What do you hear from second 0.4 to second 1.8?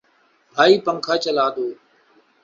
بھائی پنکھا چلا دو